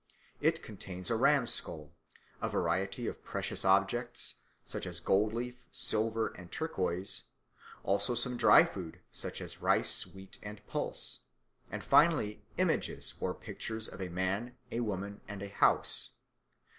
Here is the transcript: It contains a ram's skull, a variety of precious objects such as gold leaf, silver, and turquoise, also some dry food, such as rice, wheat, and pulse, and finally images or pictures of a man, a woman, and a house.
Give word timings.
It 0.39 0.63
contains 0.63 1.11
a 1.11 1.15
ram's 1.15 1.53
skull, 1.53 1.91
a 2.41 2.49
variety 2.49 3.05
of 3.05 3.23
precious 3.23 3.63
objects 3.63 4.37
such 4.65 4.87
as 4.87 4.99
gold 4.99 5.31
leaf, 5.31 5.67
silver, 5.71 6.29
and 6.29 6.51
turquoise, 6.51 7.25
also 7.83 8.15
some 8.15 8.35
dry 8.35 8.63
food, 8.65 8.99
such 9.11 9.41
as 9.41 9.61
rice, 9.61 10.07
wheat, 10.07 10.39
and 10.41 10.65
pulse, 10.65 11.19
and 11.69 11.83
finally 11.83 12.43
images 12.57 13.13
or 13.19 13.35
pictures 13.35 13.87
of 13.87 14.01
a 14.01 14.09
man, 14.09 14.57
a 14.71 14.79
woman, 14.79 15.21
and 15.27 15.43
a 15.43 15.49
house. 15.49 16.09